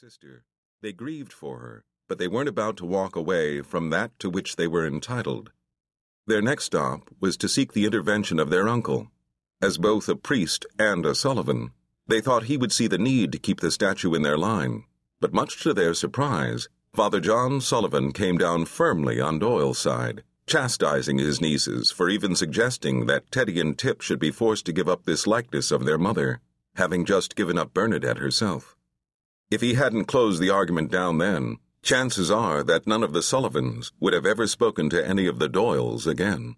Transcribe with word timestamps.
sister. 0.00 0.44
They 0.80 0.94
grieved 0.94 1.30
for 1.30 1.58
her, 1.58 1.84
but 2.08 2.16
they 2.16 2.26
weren't 2.26 2.48
about 2.48 2.78
to 2.78 2.86
walk 2.86 3.16
away 3.16 3.60
from 3.60 3.90
that 3.90 4.18
to 4.20 4.30
which 4.30 4.56
they 4.56 4.66
were 4.66 4.86
entitled. 4.86 5.52
Their 6.26 6.40
next 6.40 6.64
stop 6.64 7.10
was 7.20 7.36
to 7.36 7.50
seek 7.50 7.74
the 7.74 7.84
intervention 7.84 8.40
of 8.40 8.48
their 8.48 8.66
uncle. 8.66 9.08
As 9.60 9.76
both 9.76 10.08
a 10.08 10.16
priest 10.16 10.64
and 10.78 11.04
a 11.04 11.14
Sullivan, 11.14 11.72
they 12.06 12.22
thought 12.22 12.44
he 12.44 12.56
would 12.56 12.72
see 12.72 12.86
the 12.86 12.96
need 12.96 13.30
to 13.32 13.38
keep 13.38 13.60
the 13.60 13.70
statue 13.70 14.14
in 14.14 14.22
their 14.22 14.38
line, 14.38 14.84
but 15.20 15.34
much 15.34 15.62
to 15.64 15.74
their 15.74 15.92
surprise, 15.92 16.70
Father 16.94 17.20
John 17.20 17.60
Sullivan 17.60 18.12
came 18.12 18.38
down 18.38 18.64
firmly 18.64 19.20
on 19.20 19.38
Doyle's 19.38 19.78
side, 19.78 20.22
chastising 20.46 21.18
his 21.18 21.42
nieces 21.42 21.90
for 21.90 22.08
even 22.08 22.34
suggesting 22.34 23.04
that 23.04 23.30
Teddy 23.30 23.60
and 23.60 23.76
Tip 23.76 24.00
should 24.00 24.18
be 24.18 24.30
forced 24.30 24.64
to 24.64 24.72
give 24.72 24.88
up 24.88 25.04
this 25.04 25.26
likeness 25.26 25.70
of 25.70 25.84
their 25.84 25.98
mother, 25.98 26.40
having 26.76 27.04
just 27.04 27.36
given 27.36 27.58
up 27.58 27.74
Bernadette 27.74 28.16
herself. 28.16 28.78
If 29.50 29.62
he 29.62 29.74
hadn't 29.74 30.04
closed 30.04 30.40
the 30.40 30.50
argument 30.50 30.92
down 30.92 31.18
then, 31.18 31.56
chances 31.82 32.30
are 32.30 32.62
that 32.62 32.86
none 32.86 33.02
of 33.02 33.12
the 33.12 33.22
Sullivans 33.22 33.92
would 33.98 34.12
have 34.12 34.24
ever 34.24 34.46
spoken 34.46 34.88
to 34.90 35.06
any 35.06 35.26
of 35.26 35.40
the 35.40 35.48
Doyles 35.48 36.06
again. 36.06 36.54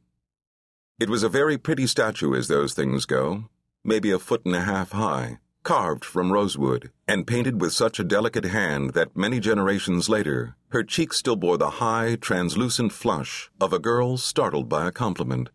It 1.01 1.09
was 1.09 1.23
a 1.23 1.29
very 1.31 1.57
pretty 1.57 1.87
statue 1.87 2.35
as 2.35 2.49
those 2.49 2.75
things 2.75 3.07
go, 3.07 3.49
maybe 3.83 4.11
a 4.11 4.19
foot 4.19 4.45
and 4.45 4.55
a 4.55 4.61
half 4.61 4.93
high, 4.93 5.39
carved 5.63 6.05
from 6.05 6.33
rosewood, 6.33 6.91
and 7.09 7.27
painted 7.27 7.63
with 7.63 7.73
such 7.73 7.99
a 7.99 8.05
delicate 8.05 8.45
hand 8.45 8.93
that 8.93 9.17
many 9.17 9.41
generations 9.41 10.11
later 10.11 10.57
her 10.69 10.83
cheeks 10.83 11.17
still 11.17 11.37
bore 11.37 11.57
the 11.57 11.71
high, 11.71 12.17
translucent 12.17 12.93
flush 12.93 13.51
of 13.61 13.73
a 13.73 13.79
girl 13.79 14.17
startled 14.19 14.69
by 14.69 14.87
a 14.87 14.93
compliment. 14.93 15.49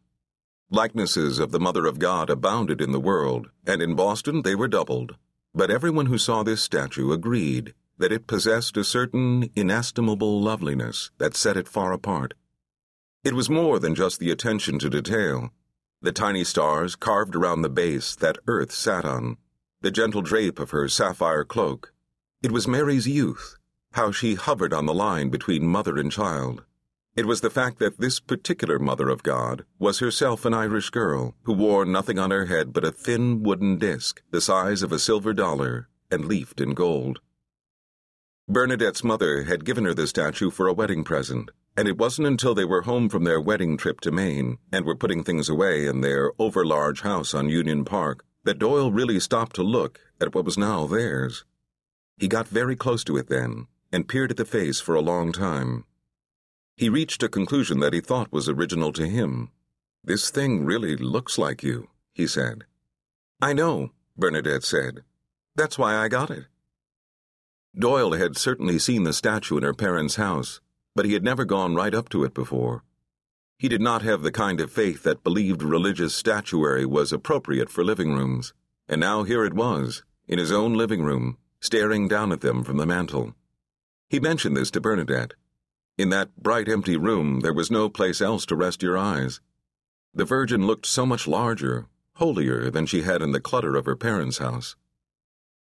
Likenesses 0.71 1.39
of 1.39 1.51
the 1.51 1.59
Mother 1.59 1.85
of 1.85 1.99
God 1.99 2.29
abounded 2.29 2.81
in 2.81 2.91
the 2.91 2.99
world, 2.99 3.51
and 3.65 3.81
in 3.81 3.95
Boston 3.95 4.41
they 4.41 4.55
were 4.55 4.67
doubled. 4.67 5.15
But 5.57 5.71
everyone 5.71 6.05
who 6.05 6.19
saw 6.19 6.43
this 6.43 6.61
statue 6.61 7.11
agreed 7.11 7.73
that 7.97 8.11
it 8.11 8.27
possessed 8.27 8.77
a 8.77 8.83
certain 8.83 9.49
inestimable 9.55 10.39
loveliness 10.39 11.09
that 11.17 11.35
set 11.35 11.57
it 11.57 11.67
far 11.67 11.93
apart. 11.93 12.35
It 13.23 13.33
was 13.33 13.49
more 13.49 13.79
than 13.79 13.95
just 13.95 14.19
the 14.19 14.29
attention 14.29 14.77
to 14.77 14.87
detail. 14.87 15.49
The 15.99 16.11
tiny 16.11 16.43
stars 16.43 16.95
carved 16.95 17.35
around 17.35 17.63
the 17.63 17.69
base 17.69 18.15
that 18.17 18.37
Earth 18.45 18.71
sat 18.71 19.03
on, 19.03 19.37
the 19.81 19.89
gentle 19.89 20.21
drape 20.21 20.59
of 20.59 20.69
her 20.69 20.87
sapphire 20.87 21.43
cloak. 21.43 21.91
It 22.43 22.51
was 22.51 22.67
Mary's 22.67 23.07
youth, 23.07 23.57
how 23.93 24.11
she 24.11 24.35
hovered 24.35 24.73
on 24.73 24.85
the 24.85 24.93
line 24.93 25.29
between 25.29 25.65
mother 25.65 25.97
and 25.97 26.11
child. 26.11 26.65
It 27.17 27.25
was 27.25 27.41
the 27.41 27.49
fact 27.49 27.79
that 27.79 27.97
this 27.97 28.19
particular 28.19 28.77
Mother 28.77 29.09
of 29.09 29.23
God 29.23 29.65
was 29.79 29.97
herself 29.97 30.45
an 30.45 30.53
Irish 30.53 30.91
girl 30.91 31.33
who 31.45 31.53
wore 31.53 31.83
nothing 31.83 32.19
on 32.19 32.29
her 32.29 32.45
head 32.45 32.71
but 32.71 32.83
a 32.83 32.91
thin 32.91 33.41
wooden 33.41 33.79
disc 33.79 34.21
the 34.29 34.39
size 34.39 34.83
of 34.83 34.91
a 34.91 34.99
silver 34.99 35.33
dollar 35.33 35.89
and 36.11 36.25
leafed 36.25 36.61
in 36.61 36.75
gold. 36.75 37.19
Bernadette's 38.47 39.03
mother 39.03 39.45
had 39.45 39.65
given 39.65 39.85
her 39.85 39.95
the 39.95 40.05
statue 40.05 40.51
for 40.51 40.67
a 40.67 40.73
wedding 40.73 41.03
present, 41.03 41.49
and 41.75 41.87
it 41.87 41.97
wasn't 41.97 42.27
until 42.27 42.53
they 42.53 42.63
were 42.63 42.83
home 42.83 43.09
from 43.09 43.23
their 43.23 43.41
wedding 43.41 43.77
trip 43.77 43.99
to 44.01 44.11
Maine 44.11 44.59
and 44.71 44.85
were 44.85 44.95
putting 44.95 45.23
things 45.23 45.49
away 45.49 45.87
in 45.87 46.01
their 46.01 46.31
overlarge 46.37 47.01
house 47.01 47.33
on 47.33 47.49
Union 47.49 47.83
Park 47.83 48.25
that 48.43 48.59
Doyle 48.59 48.91
really 48.91 49.19
stopped 49.19 49.55
to 49.55 49.63
look 49.63 49.99
at 50.21 50.35
what 50.35 50.45
was 50.45 50.55
now 50.55 50.85
theirs. 50.85 51.45
He 52.19 52.27
got 52.27 52.47
very 52.47 52.75
close 52.75 53.03
to 53.05 53.17
it 53.17 53.27
then 53.27 53.65
and 53.91 54.07
peered 54.07 54.29
at 54.29 54.37
the 54.37 54.45
face 54.45 54.79
for 54.79 54.93
a 54.93 55.01
long 55.01 55.31
time. 55.31 55.83
He 56.77 56.89
reached 56.89 57.23
a 57.23 57.29
conclusion 57.29 57.79
that 57.79 57.93
he 57.93 58.01
thought 58.01 58.31
was 58.31 58.47
original 58.47 58.93
to 58.93 59.07
him. 59.07 59.49
This 60.03 60.29
thing 60.29 60.63
really 60.63 60.95
looks 60.95 61.39
like 61.39 61.63
you, 61.63 61.89
he 62.13 62.27
said. 62.27 62.65
I 63.41 63.53
know, 63.53 63.89
Bernadette 64.15 64.63
said. 64.63 65.03
That's 65.55 65.79
why 65.79 65.95
I 65.95 66.07
got 66.07 66.29
it. 66.29 66.45
Doyle 67.75 68.13
had 68.13 68.37
certainly 68.37 68.77
seen 68.77 69.03
the 69.03 69.13
statue 69.13 69.57
in 69.57 69.63
her 69.63 69.73
parents' 69.73 70.17
house, 70.17 70.61
but 70.95 71.05
he 71.05 71.13
had 71.13 71.23
never 71.23 71.45
gone 71.45 71.73
right 71.73 71.95
up 71.95 72.09
to 72.09 72.23
it 72.23 72.35
before. 72.35 72.83
He 73.57 73.67
did 73.67 73.81
not 73.81 74.03
have 74.03 74.21
the 74.21 74.31
kind 74.31 74.61
of 74.61 74.71
faith 74.71 75.01
that 75.01 75.23
believed 75.23 75.63
religious 75.63 76.13
statuary 76.13 76.85
was 76.85 77.11
appropriate 77.11 77.71
for 77.71 77.83
living 77.83 78.13
rooms, 78.13 78.53
and 78.87 79.01
now 79.01 79.23
here 79.23 79.43
it 79.43 79.55
was, 79.55 80.03
in 80.27 80.37
his 80.37 80.51
own 80.51 80.75
living 80.75 81.01
room, 81.01 81.37
staring 81.59 82.07
down 82.07 82.31
at 82.31 82.41
them 82.41 82.63
from 82.63 82.77
the 82.77 82.85
mantel. 82.85 83.33
He 84.09 84.19
mentioned 84.19 84.55
this 84.55 84.69
to 84.71 84.81
Bernadette. 84.81 85.33
In 85.97 86.09
that 86.09 86.35
bright 86.37 86.69
empty 86.69 86.95
room, 86.95 87.39
there 87.39 87.53
was 87.53 87.71
no 87.71 87.89
place 87.89 88.21
else 88.21 88.45
to 88.45 88.55
rest 88.55 88.83
your 88.83 88.97
eyes. 88.97 89.41
The 90.13 90.25
Virgin 90.25 90.67
looked 90.67 90.85
so 90.85 91.07
much 91.07 91.27
larger, 91.27 91.87
holier 92.13 92.69
than 92.69 92.85
she 92.85 93.01
had 93.01 93.23
in 93.23 93.31
the 93.31 93.39
clutter 93.39 93.75
of 93.75 93.85
her 93.85 93.95
parents' 93.95 94.37
house. 94.37 94.75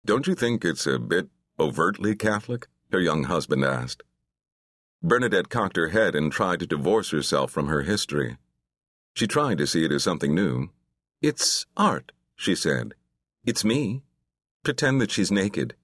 Don't 0.05 0.25
you 0.25 0.33
think 0.33 0.63
it's 0.63 0.87
a 0.87 0.97
bit 0.97 1.29
overtly 1.59 2.15
Catholic? 2.15 2.67
her 2.91 3.01
young 3.01 3.23
husband 3.23 3.65
asked. 3.65 4.03
Bernadette 5.01 5.49
cocked 5.49 5.75
her 5.75 5.89
head 5.89 6.15
and 6.15 6.31
tried 6.31 6.59
to 6.59 6.67
divorce 6.67 7.09
herself 7.09 7.51
from 7.51 7.67
her 7.67 7.81
history. 7.81 8.37
She 9.15 9.27
tried 9.27 9.57
to 9.57 9.67
see 9.67 9.83
it 9.83 9.91
as 9.91 10.03
something 10.03 10.33
new. 10.33 10.69
It's 11.21 11.65
art, 11.75 12.13
she 12.35 12.55
said. 12.55 12.93
It's 13.45 13.65
me. 13.65 14.03
Pretend 14.63 15.01
that 15.01 15.11
she's 15.11 15.31
naked. 15.31 15.75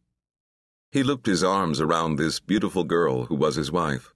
He 0.92 1.04
looped 1.04 1.26
his 1.26 1.44
arms 1.44 1.82
around 1.82 2.16
this 2.16 2.40
beautiful 2.40 2.86
girl 2.86 3.26
who 3.26 3.36
was 3.36 3.56
his 3.56 3.72
wife. 3.72 4.14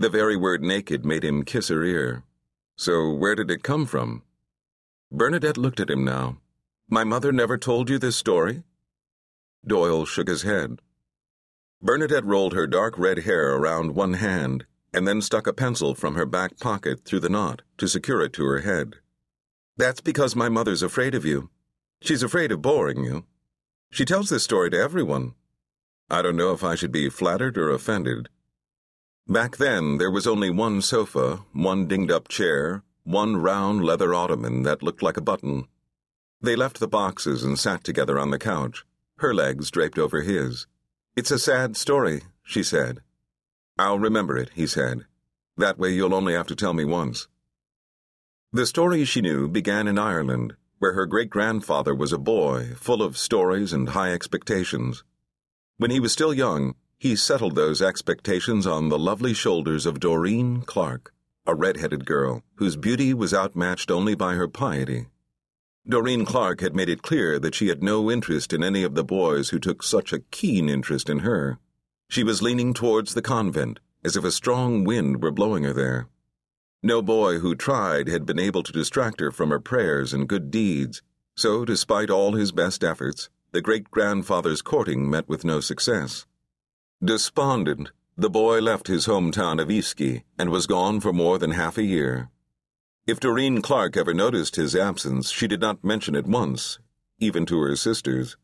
The 0.00 0.08
very 0.08 0.34
word 0.34 0.62
naked 0.62 1.04
made 1.04 1.22
him 1.22 1.44
kiss 1.44 1.68
her 1.68 1.84
ear. 1.84 2.22
So 2.74 3.12
where 3.12 3.34
did 3.34 3.50
it 3.50 3.62
come 3.62 3.84
from? 3.84 4.22
Bernadette 5.12 5.58
looked 5.58 5.78
at 5.78 5.90
him 5.90 6.06
now. 6.06 6.38
My 6.88 7.04
mother 7.04 7.32
never 7.32 7.58
told 7.58 7.90
you 7.90 7.98
this 7.98 8.16
story? 8.16 8.62
Doyle 9.66 10.06
shook 10.06 10.28
his 10.28 10.40
head. 10.40 10.80
Bernadette 11.82 12.24
rolled 12.24 12.54
her 12.54 12.66
dark 12.66 12.98
red 12.98 13.24
hair 13.24 13.54
around 13.54 13.94
one 13.94 14.14
hand 14.14 14.64
and 14.94 15.06
then 15.06 15.20
stuck 15.20 15.46
a 15.46 15.52
pencil 15.52 15.94
from 15.94 16.14
her 16.14 16.24
back 16.24 16.58
pocket 16.58 17.04
through 17.04 17.20
the 17.20 17.28
knot 17.28 17.60
to 17.76 17.86
secure 17.86 18.22
it 18.22 18.32
to 18.32 18.46
her 18.46 18.60
head. 18.60 18.94
That's 19.76 20.00
because 20.00 20.34
my 20.34 20.48
mother's 20.48 20.82
afraid 20.82 21.14
of 21.14 21.26
you. 21.26 21.50
She's 22.00 22.22
afraid 22.22 22.52
of 22.52 22.62
boring 22.62 23.04
you. 23.04 23.26
She 23.90 24.06
tells 24.06 24.30
this 24.30 24.44
story 24.44 24.70
to 24.70 24.80
everyone. 24.80 25.34
I 26.08 26.22
don't 26.22 26.36
know 26.36 26.52
if 26.52 26.64
I 26.64 26.74
should 26.74 26.90
be 26.90 27.10
flattered 27.10 27.58
or 27.58 27.68
offended. 27.68 28.30
Back 29.30 29.58
then, 29.58 29.98
there 29.98 30.10
was 30.10 30.26
only 30.26 30.50
one 30.50 30.82
sofa, 30.82 31.44
one 31.52 31.86
dinged 31.86 32.10
up 32.10 32.26
chair, 32.26 32.82
one 33.04 33.36
round 33.36 33.84
leather 33.84 34.12
ottoman 34.12 34.64
that 34.64 34.82
looked 34.82 35.04
like 35.04 35.16
a 35.16 35.20
button. 35.20 35.68
They 36.42 36.56
left 36.56 36.80
the 36.80 36.88
boxes 36.88 37.44
and 37.44 37.56
sat 37.56 37.84
together 37.84 38.18
on 38.18 38.32
the 38.32 38.40
couch, 38.40 38.84
her 39.18 39.32
legs 39.32 39.70
draped 39.70 40.00
over 40.00 40.22
his. 40.22 40.66
It's 41.14 41.30
a 41.30 41.38
sad 41.38 41.76
story, 41.76 42.22
she 42.42 42.64
said. 42.64 43.02
I'll 43.78 44.00
remember 44.00 44.36
it, 44.36 44.50
he 44.56 44.66
said. 44.66 45.06
That 45.56 45.78
way 45.78 45.90
you'll 45.90 46.12
only 46.12 46.32
have 46.32 46.48
to 46.48 46.56
tell 46.56 46.74
me 46.74 46.84
once. 46.84 47.28
The 48.52 48.66
story 48.66 49.04
she 49.04 49.20
knew 49.20 49.46
began 49.46 49.86
in 49.86 49.96
Ireland, 49.96 50.56
where 50.80 50.94
her 50.94 51.06
great 51.06 51.30
grandfather 51.30 51.94
was 51.94 52.12
a 52.12 52.18
boy 52.18 52.72
full 52.74 53.00
of 53.00 53.16
stories 53.16 53.72
and 53.72 53.90
high 53.90 54.12
expectations. 54.12 55.04
When 55.76 55.92
he 55.92 56.00
was 56.00 56.12
still 56.12 56.34
young, 56.34 56.74
he 57.00 57.16
settled 57.16 57.54
those 57.54 57.80
expectations 57.80 58.66
on 58.66 58.90
the 58.90 58.98
lovely 58.98 59.32
shoulders 59.32 59.86
of 59.86 59.98
Doreen 59.98 60.60
Clark, 60.60 61.14
a 61.46 61.54
red-headed 61.54 62.04
girl 62.04 62.42
whose 62.56 62.76
beauty 62.76 63.14
was 63.14 63.32
outmatched 63.32 63.90
only 63.90 64.14
by 64.14 64.34
her 64.34 64.46
piety. 64.46 65.06
Doreen 65.88 66.26
Clark 66.26 66.60
had 66.60 66.76
made 66.76 66.90
it 66.90 67.00
clear 67.00 67.38
that 67.38 67.54
she 67.54 67.68
had 67.68 67.82
no 67.82 68.10
interest 68.10 68.52
in 68.52 68.62
any 68.62 68.82
of 68.82 68.94
the 68.94 69.02
boys 69.02 69.48
who 69.48 69.58
took 69.58 69.82
such 69.82 70.12
a 70.12 70.18
keen 70.30 70.68
interest 70.68 71.08
in 71.08 71.20
her. 71.20 71.58
She 72.10 72.22
was 72.22 72.42
leaning 72.42 72.74
towards 72.74 73.14
the 73.14 73.22
convent, 73.22 73.80
as 74.04 74.14
if 74.14 74.22
a 74.22 74.30
strong 74.30 74.84
wind 74.84 75.22
were 75.22 75.30
blowing 75.30 75.64
her 75.64 75.72
there. 75.72 76.06
No 76.82 77.00
boy 77.00 77.38
who 77.38 77.54
tried 77.54 78.08
had 78.08 78.26
been 78.26 78.38
able 78.38 78.62
to 78.62 78.72
distract 78.72 79.20
her 79.20 79.30
from 79.30 79.48
her 79.48 79.58
prayers 79.58 80.12
and 80.12 80.28
good 80.28 80.50
deeds, 80.50 81.00
so, 81.34 81.64
despite 81.64 82.10
all 82.10 82.34
his 82.34 82.52
best 82.52 82.84
efforts, 82.84 83.30
the 83.52 83.62
great 83.62 83.90
grandfather's 83.90 84.60
courting 84.60 85.08
met 85.08 85.26
with 85.30 85.46
no 85.46 85.60
success. 85.60 86.26
Despondent, 87.02 87.92
the 88.14 88.28
boy 88.28 88.60
left 88.60 88.86
his 88.86 89.06
hometown 89.06 89.58
of 89.58 89.68
Iski 89.68 90.22
and 90.38 90.50
was 90.50 90.66
gone 90.66 91.00
for 91.00 91.14
more 91.14 91.38
than 91.38 91.52
half 91.52 91.78
a 91.78 91.82
year. 91.82 92.28
If 93.06 93.18
Doreen 93.18 93.62
Clark 93.62 93.96
ever 93.96 94.12
noticed 94.12 94.56
his 94.56 94.76
absence, 94.76 95.30
she 95.30 95.48
did 95.48 95.62
not 95.62 95.82
mention 95.82 96.14
it 96.14 96.26
once, 96.26 96.78
even 97.18 97.46
to 97.46 97.58
her 97.60 97.74
sisters. 97.74 98.36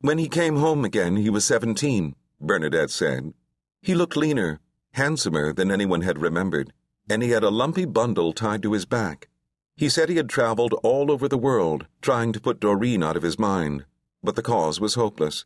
When 0.00 0.18
he 0.18 0.28
came 0.28 0.58
home 0.58 0.84
again, 0.84 1.16
he 1.16 1.28
was 1.28 1.44
seventeen, 1.44 2.14
Bernadette 2.40 2.90
said. 2.90 3.34
He 3.82 3.96
looked 3.96 4.16
leaner, 4.16 4.60
handsomer 4.92 5.52
than 5.52 5.72
anyone 5.72 6.02
had 6.02 6.20
remembered, 6.20 6.72
and 7.10 7.20
he 7.20 7.30
had 7.30 7.42
a 7.42 7.50
lumpy 7.50 7.84
bundle 7.84 8.32
tied 8.32 8.62
to 8.62 8.74
his 8.74 8.86
back. 8.86 9.28
He 9.76 9.88
said 9.88 10.08
he 10.08 10.16
had 10.16 10.28
traveled 10.28 10.74
all 10.84 11.10
over 11.10 11.26
the 11.26 11.36
world, 11.36 11.88
trying 12.00 12.32
to 12.32 12.40
put 12.40 12.60
Doreen 12.60 13.02
out 13.02 13.16
of 13.16 13.24
his 13.24 13.40
mind, 13.40 13.86
but 14.22 14.36
the 14.36 14.42
cause 14.42 14.78
was 14.78 14.94
hopeless. 14.94 15.44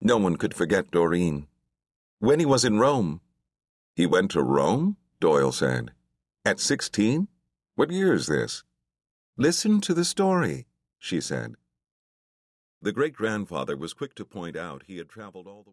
No 0.00 0.16
one 0.16 0.36
could 0.36 0.54
forget 0.54 0.90
Doreen. 0.90 1.46
When 2.20 2.38
he 2.38 2.44
was 2.44 2.66
in 2.66 2.78
Rome. 2.78 3.22
He 3.96 4.04
went 4.04 4.30
to 4.32 4.42
Rome? 4.42 4.98
Doyle 5.20 5.52
said. 5.52 5.92
At 6.44 6.60
sixteen? 6.60 7.28
What 7.76 7.90
year 7.90 8.12
is 8.12 8.26
this? 8.26 8.62
Listen 9.38 9.80
to 9.80 9.94
the 9.94 10.04
story, 10.04 10.66
she 10.98 11.18
said. 11.18 11.54
The 12.82 12.92
great 12.92 13.14
grandfather 13.14 13.74
was 13.74 13.94
quick 13.94 14.14
to 14.16 14.26
point 14.26 14.54
out 14.54 14.82
he 14.86 14.98
had 14.98 15.08
traveled 15.08 15.46
all 15.46 15.62
the 15.62 15.68